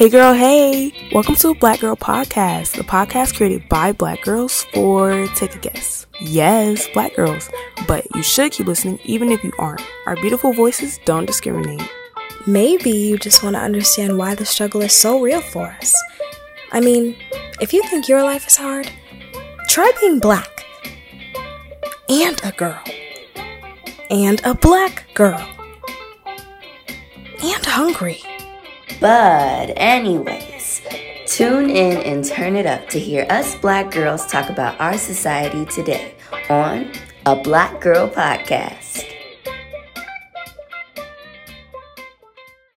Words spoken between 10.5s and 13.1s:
voices don't discriminate. Maybe